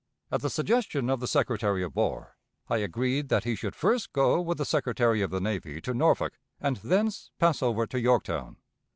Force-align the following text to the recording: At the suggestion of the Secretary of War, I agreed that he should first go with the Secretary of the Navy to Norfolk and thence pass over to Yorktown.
At 0.31 0.41
the 0.41 0.49
suggestion 0.49 1.11
of 1.11 1.19
the 1.19 1.27
Secretary 1.27 1.83
of 1.83 1.95
War, 1.95 2.35
I 2.67 2.77
agreed 2.77 3.29
that 3.29 3.43
he 3.43 3.53
should 3.53 3.75
first 3.75 4.13
go 4.13 4.41
with 4.41 4.57
the 4.57 4.65
Secretary 4.65 5.21
of 5.21 5.29
the 5.29 5.39
Navy 5.39 5.79
to 5.81 5.93
Norfolk 5.93 6.39
and 6.59 6.77
thence 6.77 7.29
pass 7.37 7.61
over 7.61 7.85
to 7.85 7.99
Yorktown. 7.99 8.57